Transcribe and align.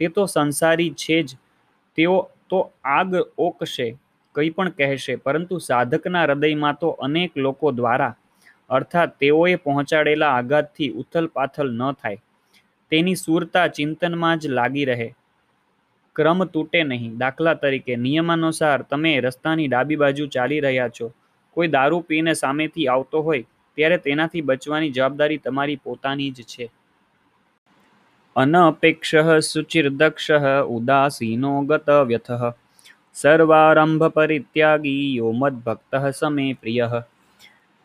તે 0.00 0.08
તો 0.08 0.26
સંસારી 0.26 0.92
છે 0.94 1.18
જ. 1.22 1.36
તેઓ 1.98 2.16
તો 2.48 2.58
આગ 2.84 3.10
ઓકશે, 3.38 3.88
કંઈ 4.34 4.50
પણ 4.50 4.70
કહેશે, 4.70 5.14
પરંતુ 5.16 5.58
સાધકના 5.60 6.26
હૃદયમાં 6.26 6.78
તો 6.80 6.88
અનેક 7.00 7.36
લોકો 7.36 7.72
દ્વારા, 7.72 8.14
અર્થાત 8.70 9.18
તેઓએ 9.18 9.56
પહોંચાડેલા 9.56 10.32
આઘાતથી 10.36 10.90
ઉથલપાથલ 11.00 11.70
ન 11.70 11.82
થાય. 11.92 12.20
તેની 12.92 13.14
સુરતા 13.16 13.66
ચિંતનમાં 13.68 14.38
જ 14.38 14.50
લાગી 14.50 14.84
રહે. 14.84 15.08
ક્રમ 16.16 16.44
તૂટે 16.44 16.82
નહીં. 16.82 17.18
દાખલા 17.18 17.54
તરીકે, 17.54 17.96
નિયમાનુસાર 17.96 18.82
તમે 18.82 19.12
રસ્તાની 19.20 19.68
ડાબી 19.68 19.96
બાજુ 19.96 20.26
ચાલી 20.26 20.60
રહ્યા 20.60 20.88
છો. 20.88 21.12
કોઈ 21.56 21.68
દારૂ 21.68 22.00
પીને 22.00 22.32
સામેથી 22.34 22.86
આવતો 22.86 23.22
હોય, 23.22 23.44
ત્યારે 23.78 23.98
તેનાથી 23.98 24.40
બચવાની 24.40 24.90
જવાબદારી 24.90 25.36
તમારી 25.38 25.76
પોતાની 25.76 26.30
જ 26.30 26.42
છે. 26.42 26.66
અનપેક્ષ 28.36 29.14
સુચિર્દક્ષ 29.40 30.30
ઉદાસીનો 30.68 31.52
ગત 31.62 31.90
વ્યથ 32.06 32.30
સર્વારંભ 33.14 34.04
પરિત્યાગી 34.08 35.16
યો 35.16 35.32
મદભક્ત 35.32 35.92
સમે 36.10 36.46
પ્રિય. 36.60 37.02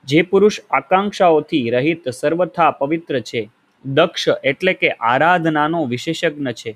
જે 0.04 0.22
પુરુષ 0.22 0.60
આકાંક્ષાઓથી 0.72 1.70
રહિત 1.70 2.10
સર્વથા 2.10 2.72
પવિત્ર 2.72 3.20
છે, 3.20 3.42
દક્ષ 3.86 4.28
એટલે 4.44 4.74
કે 4.74 4.90
આરાધનાનો 4.92 5.82
વિશેષજ્ઞ 5.86 6.52
છે. 6.54 6.72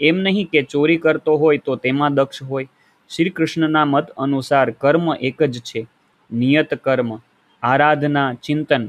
એમ 0.00 0.16
નહીં 0.16 0.46
કે 0.46 0.62
ચોરી 0.62 0.96
કરતો 0.96 1.36
હોય 1.36 1.58
તો 1.58 1.76
તેમાં 1.76 2.14
દક્ષ 2.14 2.42
હોય. 2.42 2.68
શ્રી 3.16 3.30
કૃષ્ણના 3.30 3.84
મત 3.84 4.10
અનુસાર 4.10 4.70
કર્મ 4.70 5.14
એક 5.14 5.42
જ 5.42 5.58
છે, 5.58 5.86
નિયત 6.32 6.74
કર્મ, 6.74 7.18
આરાધના, 7.62 8.34
ચિંતન. 8.34 8.86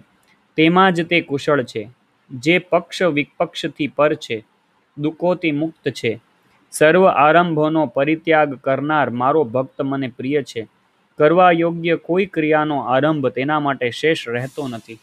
તેમાં 0.55 0.93
જ 0.93 1.05
તે 1.05 1.21
કુશળ 1.21 1.63
છે. 1.63 1.89
જે 2.31 2.59
પક્ષ 2.59 3.01
વિપક્ષથી 3.01 3.87
પર 3.87 4.13
છે, 4.13 4.43
દુઃખોથી 4.97 5.51
મુક્ત 5.51 5.89
છે. 5.89 6.19
સર્વ 6.71 7.07
આરંભોનો 7.07 7.85
પરિત્યાગ 7.85 8.55
કરનાર 8.55 9.09
મારો 9.09 9.43
ભક્ત 9.43 9.81
મને 9.81 10.07
પ્રિય 10.07 10.43
છે. 10.43 10.67
કરવા 11.17 11.51
યોગ્ય 11.51 11.95
કોઈ 11.95 12.25
ક્રિયાનો 12.25 12.79
આરંભ 12.79 13.27
તેના 13.27 13.59
માટે 13.59 13.89
શેષ 13.89 14.27
રહેતો 14.27 14.67
નથી. 14.67 14.99